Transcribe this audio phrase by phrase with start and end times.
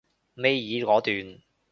[0.33, 1.43] 尾二嗰段